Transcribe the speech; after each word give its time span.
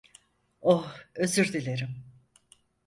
Oh, 0.61 0.91
özür 1.15 1.53
dilerim. 1.53 2.03